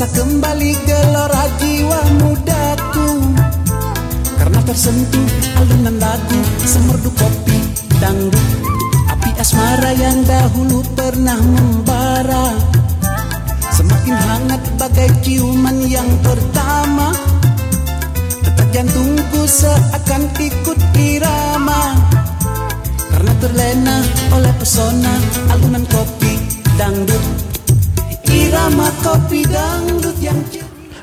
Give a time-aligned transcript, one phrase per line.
[0.00, 3.20] Terasa kembali gelora jiwa mudaku.
[4.40, 5.28] Karena tersentuh
[5.60, 7.60] alunan lagu Semerdu kopi
[8.00, 8.46] dangdut.
[9.12, 12.56] Api asmara yang dahulu pernah membara.
[13.76, 17.12] Semakin hangat bagai ciuman yang pertama.
[18.40, 21.92] Detak jantungku seakan ikut irama.
[23.12, 24.00] Karena terlena
[24.32, 25.12] oleh pesona
[25.52, 26.40] alunan kopi
[26.80, 27.49] dangdut
[28.50, 30.34] Irama kopi dangdut yang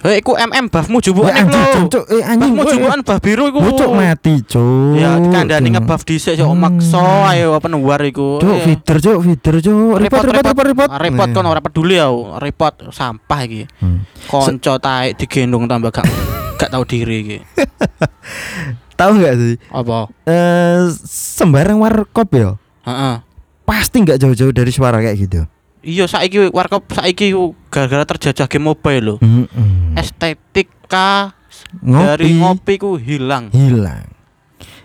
[0.03, 1.87] Eh, iku MM buffmu jubukan Eh, anjing, lho.
[1.89, 3.59] cuk, eh, anjing, Buffmu jubukan buff biru iku.
[3.71, 4.95] Cuk mati, cuk.
[4.95, 6.59] Ya, kandhane ngebuff dhisik yo Hmm.
[6.59, 8.39] maksa ayo apa war iku.
[8.39, 9.95] Cuk, Eh, feeder, cuk, feeder, cuk.
[9.97, 10.89] Repot, repot, repot, repot.
[10.91, 11.51] Repot kan Nah.
[11.51, 12.35] ora peduli aku.
[12.35, 13.63] Repot sampah iki.
[13.79, 14.03] Hmm.
[14.27, 16.03] Konco taek digendong tambah gak
[16.61, 17.37] gak tahu diri iki.
[18.99, 19.55] Tahu nggak sih?
[19.69, 20.09] Apa?
[20.25, 22.57] Eh, sembarang warkop ya.
[22.81, 23.15] Heeh.
[23.61, 25.41] Pasti nggak jauh-jauh dari suara kayak gitu.
[25.87, 27.31] Iya saiki warkop saiki
[27.71, 29.15] gara-gara terjajah game mobile lho.
[29.23, 29.95] Mm-mm.
[29.95, 31.31] Estetika
[31.79, 32.03] Ngopi.
[32.03, 33.47] dari ngopi ku hilang.
[33.49, 34.03] hilang.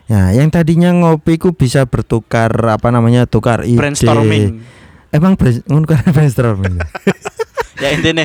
[0.07, 3.83] Ya, yang tadinya ngopi ku bisa bertukar apa namanya tukar ide.
[3.83, 4.63] Brainstorming.
[5.11, 5.59] Emang kan
[6.15, 6.79] brainstorming.
[7.83, 8.23] ya intinya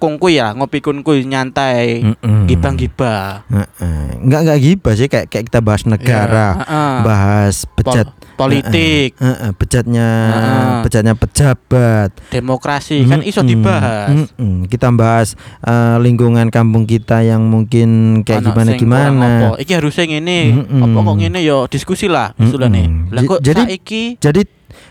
[0.00, 2.48] kungku ya ngopi kunku nyantai Mm-mm.
[2.48, 3.44] gibang-gibah.
[3.46, 4.24] Heeh.
[4.24, 6.94] Enggak enggak gibah sih kayak kayak kita bahas negara, Iya, heeh.
[7.04, 10.74] bahas bejat Pol- politik, Heeh, bejatnya Heeh.
[10.82, 12.10] bejatnya pejabat.
[12.28, 14.10] demokrasi kan iso dibahas.
[14.10, 14.66] Mm-mm.
[14.66, 19.28] Kita bahas eh, lingkungan kampung kita yang mungkin kayak Ana gimana gimana.
[19.54, 19.62] Apa.
[19.62, 20.40] Iki harusnya ngene.
[20.52, 20.82] Mm-mm.
[20.82, 22.84] Apa kok ngene yo diskusi lah usulane.
[22.84, 23.10] Mm-mm.
[23.10, 24.42] Lah kok Jadi- saiki Jadi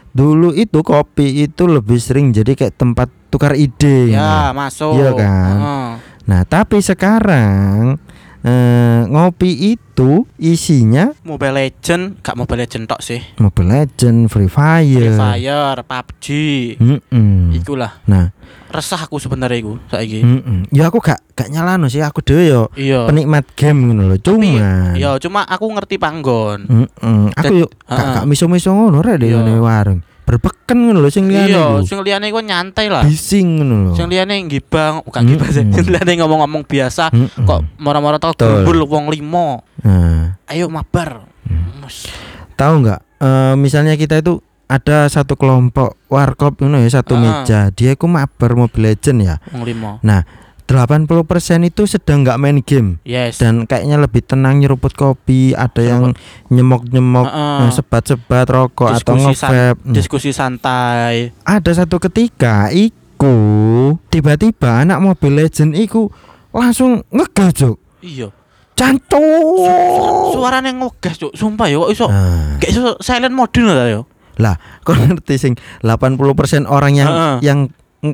[0.10, 4.14] dulu itu kopi itu lebih sering jadi kayak tempat tukar ide.
[4.14, 4.94] ya masuk.
[4.94, 5.52] Iya kan?
[5.52, 5.88] Heeh.
[6.24, 8.00] Nah, tapi sekarang
[8.44, 13.20] eh, ngopi itu isinya Mobile Legend, gak Mobile Legend tok sih.
[13.38, 15.00] Mobile Legend, Free Fire.
[15.00, 16.26] Free Fire, PUBG.
[16.78, 17.56] Mm-mm.
[17.56, 18.04] Ikulah.
[18.06, 18.36] Nah,
[18.68, 20.26] Resah aku sebenarnya iku saiki.
[20.26, 20.66] mm-mm.
[20.74, 23.06] ya aku gak gak nyalano sih aku dhewe yo Iya.
[23.06, 24.18] penikmat game ngono lho.
[24.18, 26.66] Cuma Ya cuma aku ngerti panggon.
[26.66, 27.30] Mm-mm.
[27.34, 28.14] Aku Dan- yo gak Heeh.
[28.18, 29.62] gak miso-miso ngono rek deh Iya.
[29.62, 30.02] warung.
[30.24, 33.04] Berbeken ngono lho sing liyane Iya, sing liyane iku nyantai lah.
[33.04, 33.92] Bising ngono lho.
[33.96, 35.64] Sing liyane ngibang, bukan ngibang sih.
[35.68, 37.12] Sing liyane ngomong-ngomong biasa
[37.44, 39.68] kok mora-mora tau gerbul wong limo.
[39.84, 41.28] Nah, Ayo mabar.
[41.44, 41.84] Mm.
[42.56, 44.40] Tahu nggak eh, misalnya kita itu
[44.72, 47.70] ada satu kelompok warkop ngono ya satu meja.
[47.76, 49.36] Dia iku mabar Mobile Legend ya.
[49.52, 50.00] Wong limo.
[50.66, 51.06] 80%
[51.64, 53.38] itu sedang nggak main game Yes.
[53.38, 56.16] dan kayaknya lebih tenang nyeruput kopi, ada yang
[56.48, 59.80] nyemok-nyemok eh, sebat-sebat rokok atau Diskusi san- nge-vape.
[59.80, 59.94] Hmm.
[59.94, 61.16] Diskusi santai.
[61.42, 63.36] Ada satu ketika iku
[64.08, 66.08] tiba-tiba anak Mobile Legend iku
[66.50, 67.78] langsung ngegas, Cuk.
[68.00, 68.32] Iya.
[68.74, 69.70] Cancuk.
[70.32, 71.34] Suarane ngegas, Cuk.
[71.34, 74.02] Sumpah ya kok iso Nah, kayak iso silent mode lah ya.
[74.34, 76.18] lah, kau ngerti sing 80%
[76.66, 77.36] orang yang Heeh.
[77.44, 77.60] yang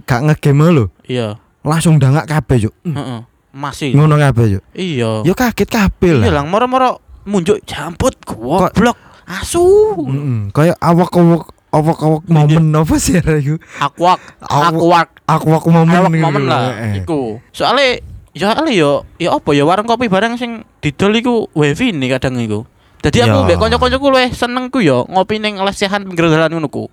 [0.03, 1.39] gak ngegame lo Iya.
[1.69, 2.73] Langsung dangak kabeh, Cuk.
[2.81, 2.95] Hmm.
[2.95, 3.19] Heeh.
[3.51, 3.93] Masih.
[3.93, 4.63] Ngono kabeh, Cuk.
[4.73, 5.21] Iya.
[5.21, 6.41] Yo kaget kabeh Iya lah.
[6.41, 6.91] lah, moro-moro
[7.23, 8.97] munjuk jamput goblok.
[9.23, 9.61] Asu.
[10.01, 10.49] Heeh.
[10.49, 12.33] Kayak awak-awak awak-awak Iya.
[12.33, 13.61] momen apa sih Ra, iku?
[13.77, 16.73] Awak- akuak, Awak momen awak momen lah.
[16.73, 17.05] Eh.
[17.05, 17.37] Iku.
[17.53, 18.01] Soale
[18.33, 22.41] ya ale yo ya apa ya warung kopi bareng sing didol iku wifi nih kadang
[22.41, 22.65] iku.
[22.99, 23.45] Jadi aku Ya.
[23.45, 26.89] mbek kanca-kancaku luwih seneng ku yo ngopi ning lesehan pinggir dalan ngono ku.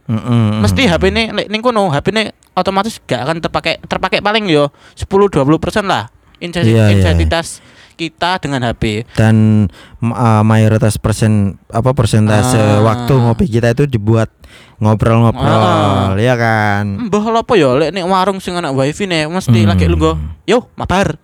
[0.61, 4.73] Mesti HP ne nek ning kono HP ne otomatis gak akan terpakai terpakai paling yo
[4.95, 5.47] 10 20%
[5.85, 6.09] lah.
[6.37, 6.97] Insen- Iya, iya.
[6.97, 7.61] Intensitas
[7.95, 9.09] kita dengan HP.
[9.13, 9.69] dan
[10.03, 12.81] uh, mayoritas persen apa persentase Ah.
[12.83, 14.29] waktu ngopi kita itu dibuat
[14.77, 16.13] ngobrol-ngobrol Ah.
[16.15, 19.71] ya kan Mbah lho apa ya lek nek warung sing ana wifi ne mesti Hmm.
[19.71, 20.13] lagi lungguh.
[20.45, 21.17] Yo, mabar.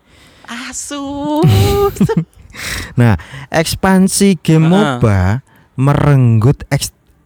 [0.49, 1.45] Asu.
[2.95, 3.17] nah
[3.49, 4.65] ekspansi game.
[4.67, 6.65] MOBA merenggut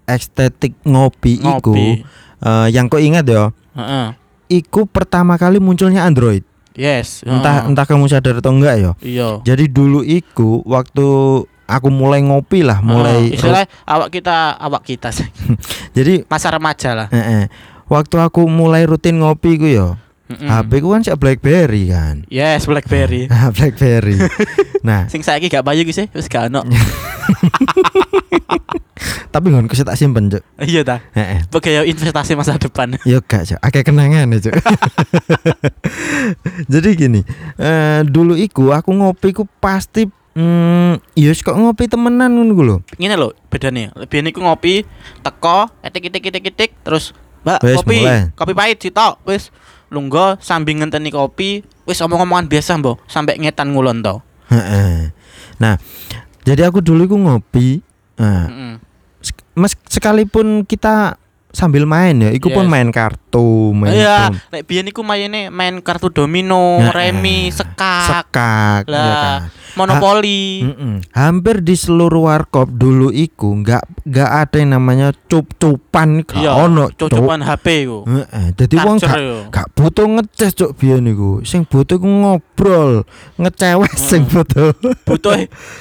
[0.05, 2.03] estetik ngopi, iku Ngopi.
[2.41, 4.07] eh, yang kau ingat ya Heeh.
[4.49, 6.43] iku pertama kali munculnya Android
[6.73, 7.21] Yes.
[7.23, 7.69] entah heeh.
[7.71, 9.29] entah kamu sadar atau enggak ya Iya.
[9.43, 11.07] jadi dulu iku waktu
[11.65, 15.27] aku mulai ngopi lah mulai Heeh, istilah awak kita awak kita sih.
[15.97, 17.09] jadi Masa remaja lah.
[17.11, 17.49] eh,
[17.87, 20.51] waktu aku mulai rutin ngopi ku yo Mm-mm.
[20.51, 23.29] HP ku kan sih BlackBerry kan Yes, BlackBerry.
[23.35, 24.19] Ah, BlackBerry.
[24.87, 26.67] nah, Sing saiki gak bayu ki sih, wis gak ono.
[29.35, 30.43] tapi ngon tak simpen, Cuk.
[30.65, 31.05] Iya ta.
[31.13, 31.45] Heeh.
[31.47, 32.97] Sebagai investasi masa depan.
[33.05, 33.61] Yo gak, Cuk.
[33.61, 34.55] Akeh kenangan ya, Cuk.
[36.73, 37.21] Jadi gini,
[37.61, 42.77] eh dulu iku aku ngopi ku pasti hmm, ya kok ngopi temenan ngono ku lho.
[42.97, 43.93] Ngene lho, bedane.
[43.95, 44.83] Lebih niku ngopi,
[45.23, 47.13] teko, etik etik etik etik terus
[47.47, 48.21] Mbak, kopi, mulai.
[48.35, 49.55] kopi pahit sitok, wis
[49.91, 54.19] lungguh sambil ngenteni kopi, wis omong-omongan biasa, Mbok, sampai ngetan ngulon to.
[55.57, 55.75] Nah,
[56.43, 57.83] jadi aku dulu iku ngopi
[58.17, 58.75] Nah, Heeh.
[59.21, 61.21] sek- mes- sekalipun kita
[61.57, 62.71] sambil main ya, iku pun Yes.
[62.71, 68.05] main kartu, main Iya, nek biyen iku maine main kartu domino, Nah, remi, eh, sekak,
[68.07, 69.41] sekak, ya lah, kan.
[69.75, 70.63] monopoli.
[70.63, 70.95] Mm-mm.
[71.11, 76.89] Hampir di seluruh warkop dulu iku nggak nggak ada yang namanya cup-cupan gak Iya, ono
[76.91, 77.09] Cuk.
[77.09, 77.99] cocokan HP iku.
[78.05, 79.17] Heeh, dadi wong gak
[79.49, 81.41] gak butuh ngecas cuk biyen iku.
[81.43, 83.05] Sing butuh iku ngobrol,
[83.37, 84.33] ngecewek sing Hmm.
[84.35, 84.71] butuh.
[85.05, 85.33] Butuh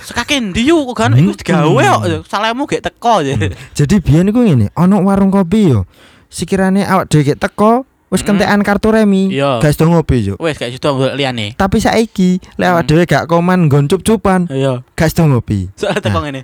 [0.03, 1.37] sekake ndi yo kok kan iku Hmm.
[1.37, 3.33] digawe kok salahmu gek teko aja.
[3.73, 5.79] Jadi biyen iku ngene, ono warung kopi yo.
[6.27, 8.35] Sekiranya awak dhewe teko, wis Hmm.
[8.35, 9.59] kentekan kartu remi, Iya.
[9.59, 10.35] gak iso ngopi yo.
[10.37, 11.53] Wes gak golek liyane.
[11.53, 14.83] Tapi saiki lek awak dhewe gak koman nggon cup-cupan, Iya.
[14.93, 15.71] gak iso ngopi.
[15.73, 16.41] Soalnya teko ngene.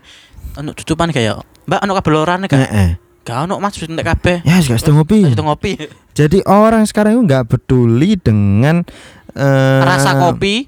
[0.53, 2.59] Ono cucupan kayak, Mbak ono kabel lorane gak?
[2.59, 2.89] Heeh.
[3.21, 4.37] Gak ono Mas wis entek kabeh.
[4.41, 5.27] Ya, gak iso ngopi.
[5.27, 5.71] Wis ngopi.
[6.11, 8.83] Jadi orang sekarang itu nggak peduli dengan
[9.31, 10.67] eh, Rasa kopi,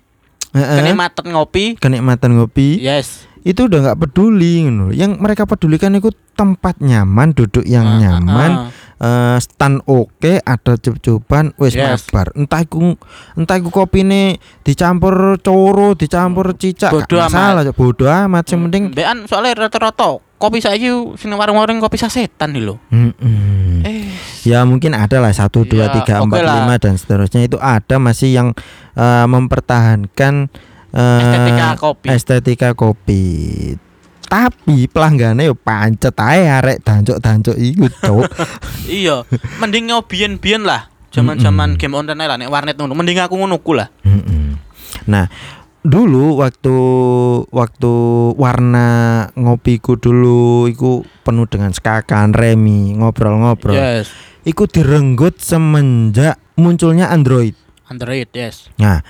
[0.55, 1.75] heeh, kenikmatan ngopi.
[1.75, 3.27] kenikmatan ngopi Yes.
[3.43, 4.89] Itu udah nggak peduli ngono.
[4.89, 8.61] Yang mereka pedulikan itu tempat nyaman, duduk yang Ah, nyaman, ah,
[8.97, 9.35] ah.
[9.35, 12.07] eh, stand oke, ada cup-cupan, wis Yes.
[12.09, 12.31] mabar.
[12.33, 12.95] Entah iku
[13.35, 18.43] entah iku kopine dicampur coro, dicampur cicak, Bodo gak masalah, bodo amat.
[18.49, 22.75] Yang penting Mbekan soalnya rata-rata kopi saiki sing warung-warung kopi sasetan nih lho.
[22.91, 23.83] Mm-mm.
[23.85, 24.11] Eh,
[24.43, 28.35] Ya mungkin ada lah satu dua Ya, tiga empat lima dan seterusnya itu ada masih
[28.35, 28.47] yang
[28.95, 30.51] eh, mempertahankan
[30.93, 32.07] estetika kopi.
[32.13, 33.23] estetika kopi.
[34.29, 38.25] Tapi pelanggannya yo pancet ae arek dancuk-dancuk iku, Cuk.
[38.89, 39.21] iya,
[39.61, 40.89] mending nyobian-bian lah.
[41.13, 41.81] Zaman-zaman Mm-mm.
[41.81, 42.97] game online lah nek warnet ngono.
[42.97, 43.93] Mending aku ngono ku lah.
[44.01, 44.57] Mm-mm.
[45.05, 45.29] Nah,
[45.85, 46.75] dulu waktu
[47.53, 47.93] waktu
[48.33, 48.87] warna
[49.37, 53.77] ngopiku dulu iku penuh dengan sekakan, remi, ngobrol-ngobrol.
[53.77, 54.09] Yes.
[54.43, 57.53] Iku direnggut semenjak munculnya Android.
[57.93, 58.73] Android, yes.
[58.81, 59.05] Nah,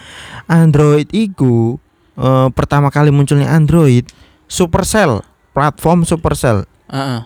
[0.51, 1.79] Android itu
[2.19, 4.03] eh, pertama kali munculnya Android,
[4.45, 5.23] Supercell,
[5.55, 7.23] platform Supercell, Heeh.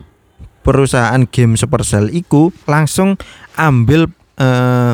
[0.62, 3.18] perusahaan game Supercell itu langsung
[3.58, 4.94] ambil eh,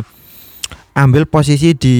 [0.93, 1.97] ambil posisi di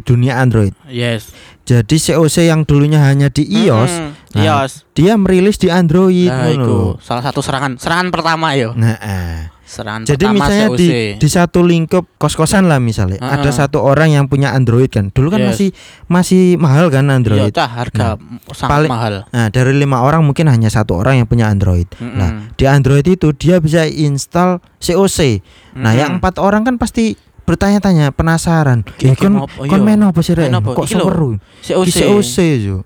[0.00, 0.74] dunia Android.
[0.86, 1.30] Yes.
[1.62, 4.90] Jadi COC yang dulunya hanya di iOS, Mm-mm, Nah, iOS.
[4.90, 6.26] dia merilis di Android.
[6.26, 6.98] Nah, lho.
[6.98, 8.74] salah satu serangan serangan pertama yo.
[8.74, 9.46] Nah, eh.
[9.62, 10.78] Serangan jadi pertama misalnya COC.
[10.82, 13.34] di di satu lingkup kos-kosan lah misalnya, Heeh.
[13.38, 15.14] ada satu orang yang punya Android kan.
[15.14, 15.48] Dulu kan Yes.
[15.54, 15.68] masih
[16.08, 17.52] masih mahal kan Iya, Android.
[17.54, 18.18] tah harga
[18.50, 19.14] sangat paling- mahal.
[19.30, 21.86] Nah, dari lima orang mungkin hanya satu orang yang punya Android.
[21.94, 22.18] Mm-mm.
[22.18, 25.38] Nah, di Android itu dia bisa install COC.
[25.78, 26.00] Nah, Mm-mm.
[26.02, 28.84] yang empat orang kan pasti bertanya-tanya, penasaran.
[28.98, 29.76] Eh, kon Iya.
[29.78, 30.50] main apa sih, Rek?
[30.50, 31.36] Kok seru?
[31.60, 31.96] COC.
[32.00, 32.76] COC yo.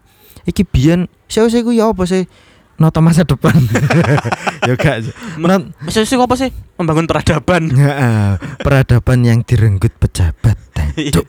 [0.44, 2.28] Iki biyen COC ku ya apa sih?
[2.74, 3.54] Noto masa depan.
[4.68, 5.06] ya gak.
[5.38, 6.50] Not, Maksudnya sih apa sih?
[6.74, 7.70] Membangun peradaban.
[8.58, 10.58] Peradaban yang direnggut pejabat.
[10.94, 11.26] Iya.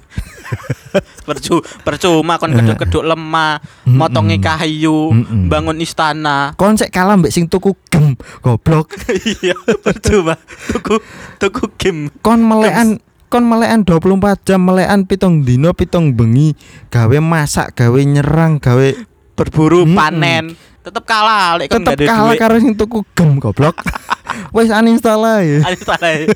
[1.25, 2.61] Percu percuma kon Nah.
[2.61, 5.09] keduk-keduk lemah, motongi kayu,
[5.49, 6.53] bangun istana.
[6.53, 8.93] Kon sek kalah mbek sing tuku gem goblok.
[9.41, 10.37] Iya, percuma.
[10.69, 11.01] Tuku
[11.37, 12.13] tuku game.
[12.21, 13.01] Kon melekan
[13.35, 16.55] kon melekan 24 jam melekan pitung dino pitung bengi
[16.87, 18.95] gawe masak gawe nyerang gawe
[19.35, 19.91] berburu Mm-mm.
[19.91, 23.75] panen tetep kalah lek tetep kalah karo sing tuku gem goblok.
[24.55, 25.59] Wes uninstall ae.
[25.59, 26.27] Ada salah ya.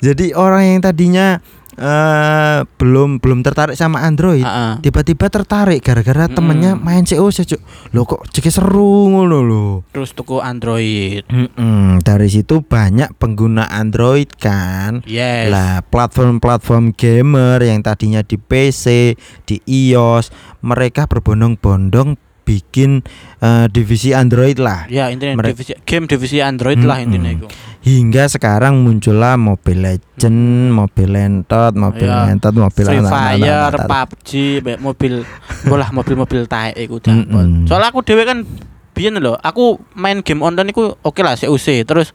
[0.00, 4.84] Jadi orang yang tadinya eh belum belum tertarik sama Android Heeh.
[4.84, 6.36] tiba-tiba tertarik gara-gara Mm-mm.
[6.36, 7.60] temennya main COC cuk.
[7.90, 9.66] Loh kok cek seru ngono lho.
[9.88, 15.00] terus tuku Android Mm-mm, dari situ banyak pengguna Android kan.
[15.04, 20.28] yes Lah platform-platform gamer yang tadinya di PC, di iOS,
[20.60, 23.06] mereka berbondong-bondong bikin
[23.38, 24.84] eh, divisi Android lah.
[24.86, 27.06] ya intinya Mere- divisi game divisi Android lah Mm-mm.
[27.08, 27.48] intinya itu
[27.82, 30.38] Hingga sekarang muncullah Mobile Legend,
[30.70, 33.90] Mobile Lentot, Mobile Ya, Lentot, Mobile Free Fire, anak-anak.
[33.90, 34.30] PUBG,
[34.60, 35.26] be- mobil,
[35.64, 37.26] bolah mobil-mobil taek iku dapat.
[37.66, 38.46] Soalnya aku dhewe kan
[38.94, 41.82] biyen lho, aku main game online iku oke lah COC.
[41.82, 42.14] Terus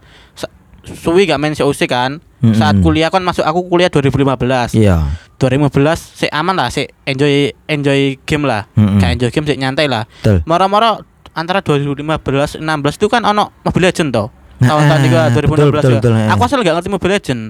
[0.85, 2.23] suwi gak main COC kan.
[2.47, 2.85] Saat Mm-mm.
[2.85, 4.71] kuliah kan masuk aku kuliah 2015.
[4.71, 5.03] Iya.
[5.37, 5.69] 2015
[6.17, 8.65] sik aman lah, sik enjoy enjoy game lah.
[8.73, 8.97] Mm-mm.
[8.97, 10.03] Kayak enjoy game sik nyantai lah.
[10.43, 12.61] Moro-moro antara 2015 16
[12.97, 14.27] itu kan ono Mobile Legend toh.
[14.57, 15.77] Tahun-tahun juga ah, 2016 betul, juga.
[15.77, 16.29] betul, betul, eh.
[16.33, 17.41] Aku asal gak ngerti Mobile Legend.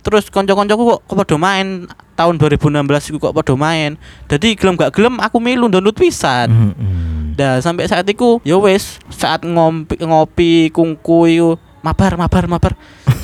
[0.00, 1.66] Terus konco-koncoku kok kok pada main
[2.12, 3.96] tahun 2016 iku kok pada main.
[4.28, 6.48] Jadi gelem gak gelem aku milu download pisan.
[6.48, 7.32] Mm-mm.
[7.36, 12.72] Dah sampai saat itu ya wes saat ngopi ngopi kungku iku mabar mabar mabar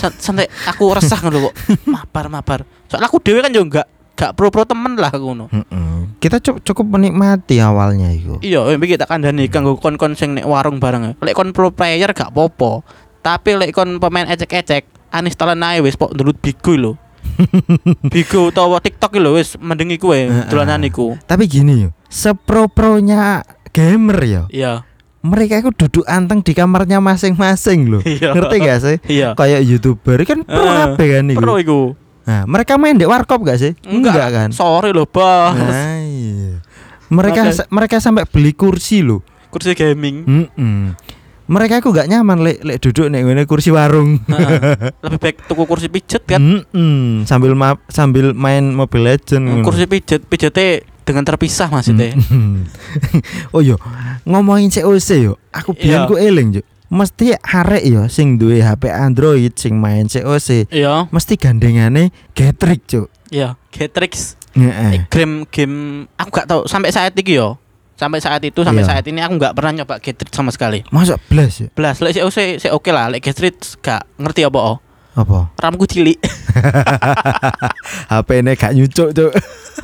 [0.01, 1.55] Sa- sampai aku resah ngono kok
[1.93, 5.47] mabar mabar soalnya aku dewe kan juga gak gak pro pro temen lah aku ngono
[5.53, 6.17] Mm-mm.
[6.17, 8.41] Kita cu- cukup menikmati awalnya itu.
[8.41, 12.11] iya eh, iki tak kandhani kanggo kon-kon sing nek warung bareng lek kon pro player
[12.11, 12.81] gak popo
[13.21, 16.93] tapi lek kon pemain ecek-ecek uninstall ae wis pok download bigo lho
[18.13, 24.19] bigo utawa TikTok lho wis mending iku wae dolanan iku Tapi gini yo, sepro-pronya gamer
[24.25, 24.87] yo, iya
[25.21, 28.03] mereka itu duduk anteng di kamarnya masing-masing loh.
[28.07, 28.31] Iya.
[28.31, 28.97] Ngerti gak sih?
[29.11, 29.35] Iya.
[29.35, 31.41] Kayak youtuber kan pro kabeh kan iku.
[31.43, 31.81] Pro iku.
[32.26, 33.73] Nah, mereka main di warkop gak sih?
[34.02, 34.50] kan?
[34.50, 35.54] Sorry loh, Bos.
[35.54, 36.59] Nah, iya.
[37.06, 39.23] Mereka sa- mereka sampai beli kursi loh.
[39.47, 40.26] Kursi gaming.
[40.26, 40.99] Mm-mm.
[41.47, 44.18] Mereka aku gak nyaman lek lek duduk nek ngene kursi warung.
[44.26, 44.90] Heeh.
[45.06, 46.42] Lebih baik tuku kursi pijet kan.
[46.42, 47.23] Mm-mm.
[47.23, 49.47] Sambil ma- sambil main Mobile Legend.
[49.47, 49.62] ngono.
[49.62, 52.18] Kursi pijet, pijetnya dengan terpisah maksudnya.
[52.18, 52.66] Mm-mm.
[53.54, 53.78] oh yo,
[54.26, 56.11] ngomongin COC yo, aku biyen Iya.
[56.11, 56.62] ku eling yo.
[56.87, 63.07] Mesti arek yo sing duwe HP Android sing main COC, Iya, mesti gandengane Getrix, Cuk.
[63.35, 63.59] iya.
[63.75, 64.38] Getrix.
[64.55, 64.71] Heeh.
[64.71, 67.59] Eh, game game aku gak tahu sampai saat ini yo.
[67.97, 68.93] Sampai saat itu sampai Iya.
[68.93, 70.87] saat ini aku nggak pernah nyoba Getrix sama sekali.
[70.95, 71.69] Masa blas ya?
[71.75, 72.23] Belas, lek sih
[72.62, 74.78] saya oke lah, lek Getrix gak ngerti apa oh.
[75.16, 75.49] Apa?
[75.59, 76.21] Ramku cilik.
[78.12, 79.33] HP ne gak nyucuk, Cuk.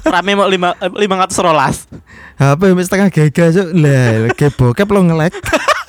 [0.04, 1.88] Rame mau lima lima ratus rolas.
[2.36, 3.68] HP wis setengah giga, Cuk.
[3.74, 5.32] Lah, ge bokep lo ngelek.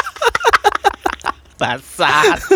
[1.64, 2.40] Basat.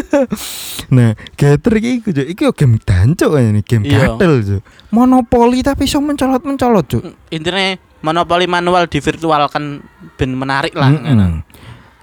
[0.87, 2.27] Nah, Getrix iku, Cuk.
[2.31, 4.15] Iki game dancuk ini, game Iya.
[4.15, 4.61] gatel, Cuk.
[4.95, 7.03] Monopoli tapi iso mencolot-mencolot, Cuk.
[7.27, 9.83] Intinya monopoli manual di virtual kan
[10.15, 10.87] ben menarik lah.
[10.87, 11.43] Mm-mm.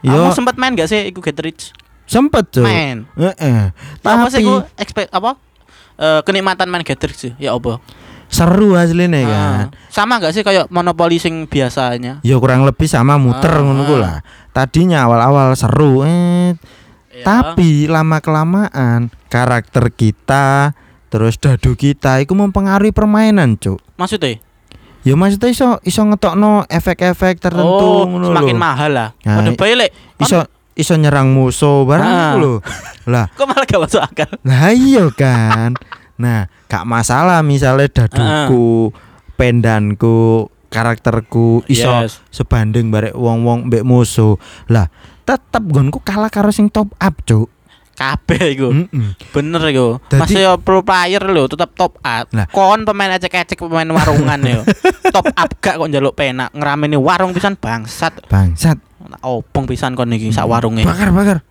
[0.04, 1.73] Kamu Yo sempat main gak sih iku Getrix?
[2.04, 2.64] sempet, Cuk.
[2.68, 3.08] Main.
[3.16, 3.73] Heeh.
[4.04, 5.40] apa sih Tapi iku expect apa?
[5.96, 7.32] Eh, kenikmatan main Getrix sih.
[7.40, 7.80] Ya apa?
[8.34, 9.30] seru aslinya kan.
[9.30, 12.18] Ah, sama gak sih kayak monopoli sing biasanya?
[12.26, 13.99] Ya kurang lebih sama muter Ah, ngono ah.
[14.00, 14.16] lah.
[14.50, 16.58] Tadinya awal-awal seru, eh
[17.14, 17.23] Ya.
[17.23, 20.75] tapi lama kelamaan karakter kita
[21.06, 23.78] terus dadu kita itu mempengaruhi permainan, Cuk.
[23.94, 24.42] maksudnya?
[25.04, 28.59] Ya maksudnya iso iso ngetokno efek-efek tertentu oh, ngono semakin lho.
[28.59, 29.09] mahal lah.
[29.23, 29.90] Nah, lek.
[30.18, 30.42] Iso
[30.75, 32.18] iso nyerang musuh barang Ah.
[32.26, 32.52] iku lho.
[33.06, 34.26] Lah, Kok malah gak masuk akal?
[34.42, 35.76] Nah iya kan.
[36.18, 38.90] Nah, gak masalah misalnya daduku,
[39.37, 42.18] pendanku, karakterku iso Yes.
[42.33, 44.40] sebanding barek wong-wong mbek musuh.
[44.66, 44.88] Lah,
[45.25, 47.49] tetep gonku kalah karo sing top up, Cuk.
[47.95, 48.75] Kabeh iku.
[48.75, 49.14] Mm-mm.
[49.31, 50.02] Bener iku.
[50.19, 52.26] Masih yo pro player lho, tetap top up.
[52.35, 52.47] Lah.
[52.50, 54.61] Kon pemain ecek-ecek pemain warungan yo.
[55.14, 58.26] top up gak kok njaluk penak ngerameni warung pisan bangsat.
[58.26, 58.83] Bangsat.
[59.23, 60.83] Opong pisan kon iki sak warunge.
[60.83, 61.38] Bakar, bakar.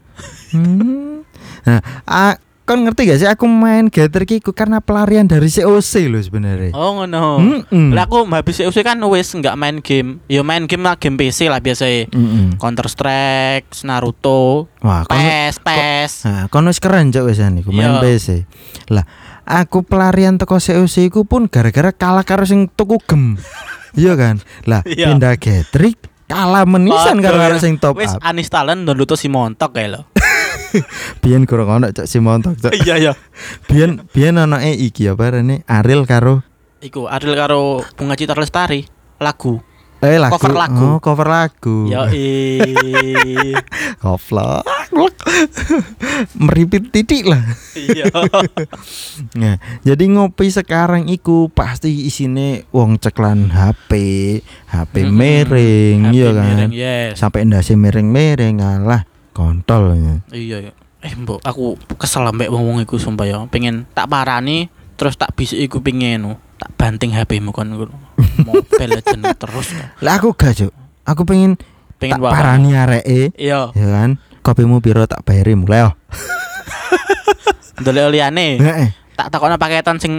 [0.53, 1.25] Hmm.
[1.65, 6.23] Nah, ah, kon ngerti gak sih aku main Gather Kiku karena pelarian dari COC loh
[6.23, 6.71] sebenarnya.
[6.71, 7.35] Oh ngono.
[7.39, 7.91] Mm-mm.
[7.91, 10.23] Lah aku habis usai kan wis nggak main game.
[10.25, 12.55] Yo main game lah game PC lah biasa Mm-mm.
[12.55, 16.11] Counter Strike, Naruto, Wah, kon PES, PES.
[16.23, 18.01] Nah, kono wis keren cok wis niku main Iya.
[18.01, 18.27] PC.
[18.95, 19.03] Lah,
[19.43, 23.35] aku pelarian teko COC iku pun gara-gara kalah karo sing tuku gem.
[23.99, 24.39] iya kan?
[24.63, 25.11] Lah, Iya.
[25.11, 25.99] pindah Getrik
[26.31, 28.23] kalah menisan karo karo sing top Wis up.
[28.23, 30.01] uninstall download si montok kayak lo.
[31.21, 32.73] Biyen kurang ono cok si montok cok.
[32.79, 33.13] Iya iya.
[33.69, 36.41] Biyen biyen anake iki apa rene Ariel karo
[36.79, 38.83] Iku Adil karo Bunga Citra Lestari
[39.17, 39.63] lagu.
[40.03, 40.35] eh lagu.
[40.35, 40.83] Cover lagu.
[40.83, 41.87] Oh, cover lagu.
[41.87, 42.27] Yo i.
[44.03, 44.67] Goblok.
[46.35, 47.39] Meripit titik lah.
[47.71, 48.11] Iya.
[49.39, 53.91] Nah, jadi ngopi sekarang iku pasti isine wong ceklan HP,
[54.67, 55.15] HP Mm-mm.
[55.15, 56.43] miring, Happy iya kan.
[56.51, 57.11] miring, Yes.
[57.15, 60.15] Sampai ndase miring-miring ngalah kontol ya.
[60.31, 60.73] Iya iya.
[61.03, 63.37] Eh mbok aku kesel ambek wong-wong iku sumpah ya.
[63.49, 66.37] Pengen tak parani terus tak bisik iku pengen.
[66.55, 67.91] Tak banting HP-mu kon ngono.
[68.47, 69.75] Mobile Legend terus.
[69.99, 70.71] Lah aku gak.
[71.03, 71.59] Aku pengen,
[71.99, 73.75] Pengen tak parani areke, Iya.
[73.75, 74.15] ya kan.
[74.39, 75.91] Kopimu piro tak bayari mulai.
[75.91, 75.93] Oh.
[77.83, 78.47] Ndelok liyane.
[78.59, 78.89] Heeh.
[79.19, 80.13] Tak takono paketan sing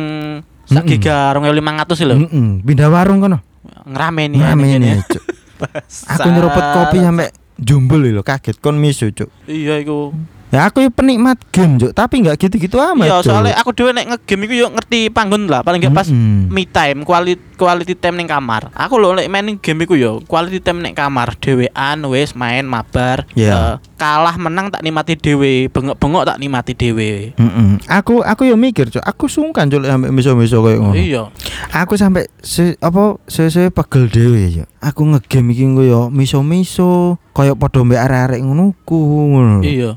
[0.68, 2.14] sak giga 2500 sih lho.
[2.20, 3.40] Heeh, pindah warung kono.
[3.88, 4.36] Ngerameni.
[4.40, 5.24] Rame Cuk.
[6.12, 9.30] Aku nyeruput kopi sampai jumbul lho, kaget kon misu, Cuk.
[9.46, 10.14] Iya iku.
[10.54, 14.06] Ya aku ya penikmat game, Cuk, tapi nggak gitu-gitu amat, Iya, soalnya aku dhewe nek
[14.06, 16.46] ngegame iku yo ngerti panggon lah, paling gak pas Mm-mm.
[16.46, 18.70] me time, quality quality time ning kamar.
[18.70, 23.26] Aku lho nek main game iku yo quality time ning kamar, dhewean wis main mabar.
[23.34, 23.50] Iya.
[23.50, 27.32] Eh, kalah menang tak nikmati dhewe, bengok-bengok tak nikmati dhewe.
[27.40, 27.80] Mm-mm.
[27.88, 29.00] Aku aku yo mikir, Cuk.
[29.00, 30.92] Aku sungkan Cuk sampai miso-miso koyo ngono.
[30.92, 31.32] Iya.
[31.72, 34.64] Aku sampai se, apa sesuai pegel dhewe ya.
[34.84, 39.00] Aku ngegame iki engko yo miso-miso, koyo padha mbek arek-arek ngono ku
[39.32, 39.64] ngono.
[39.64, 39.96] Iya.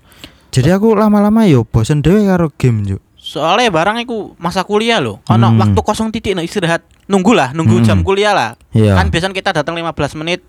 [0.56, 3.04] Jadi aku lama-lama yo bosen dhewe karo game, Cuk.
[3.20, 5.20] Soalnya barang iku masa kuliah loh.
[5.28, 5.60] Ono Hmm.
[5.60, 6.88] waktu kosong titik no istirahat.
[7.12, 7.84] Nunggu lah, nunggu Hmm.
[7.84, 8.56] jam kuliah lah.
[8.72, 8.96] Iya.
[8.96, 10.48] Kan biasanya kita datang 15 menit,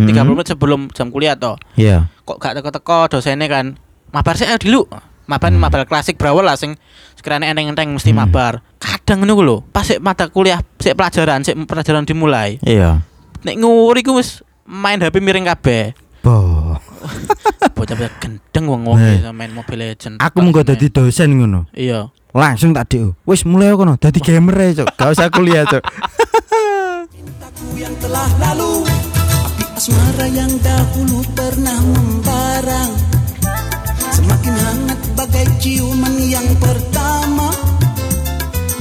[0.00, 0.08] Mm-mm.
[0.10, 1.60] 30 menit sebelum jam kuliah toh.
[1.74, 2.08] Iya.
[2.22, 3.74] kok gak teko-teko dosennya kan
[4.10, 4.82] mabar sih ayo dulu
[5.26, 5.58] mabar Hmm.
[5.58, 6.78] mabar klasik brawl lah sing
[7.14, 8.22] sekiranya enteng-enteng mesti Hmm.
[8.22, 13.02] mabar kadang ngono ku lho pas sik mata kuliah sik pelajaran sik pelajaran dimulai Iya.
[13.40, 16.78] nek nguri ku wis main HP miring kabeh Boh.
[17.74, 19.18] bocah-bocah gendeng wong-wong Eh.
[19.18, 21.66] iso main Mobile Legend Aku mengko dadi dosen ngono.
[21.72, 23.18] iya Langsung tak dik.
[23.24, 24.86] Wis mulai kono dadi gamer ae, Cuk.
[24.94, 25.82] Gak usah kuliah, Cuk.
[27.10, 29.09] Cintaku yang telah lalu Api
[29.80, 32.92] Asmara yang dahulu pernah membarang.
[34.12, 37.48] Semakin hangat bagai ciuman yang pertama.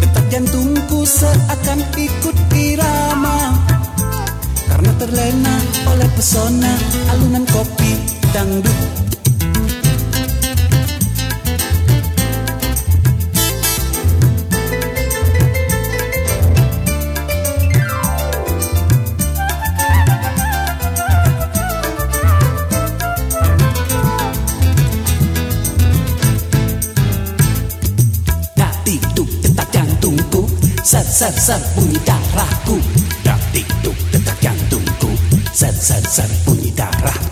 [0.04, 3.56] Detak jantungku seakan ikut irama.
[4.68, 5.56] Karena terlena
[5.88, 6.76] oleh pesona
[7.16, 7.96] alunan kopi
[8.36, 9.09] dangdut
[31.20, 32.80] Ser ser bunyi darahku.
[33.26, 35.12] Dak tiktuk detak jantungku
[35.52, 37.29] Ser ser ser bunyi darahku